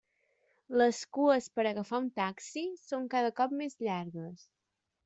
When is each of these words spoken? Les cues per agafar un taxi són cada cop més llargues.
Les 0.81 1.01
cues 1.17 1.49
per 1.59 1.67
agafar 1.73 2.01
un 2.05 2.09
taxi 2.23 2.65
són 2.87 3.09
cada 3.17 3.35
cop 3.43 3.57
més 3.63 3.79
llargues. 3.89 4.53